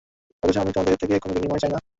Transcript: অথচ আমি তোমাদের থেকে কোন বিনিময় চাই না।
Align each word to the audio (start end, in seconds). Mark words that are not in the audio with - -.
অথচ 0.43 0.55
আমি 0.57 0.71
তোমাদের 0.71 0.95
থেকে 1.01 1.15
কোন 1.19 1.29
বিনিময় 1.35 1.61
চাই 1.63 1.71
না। 1.73 1.79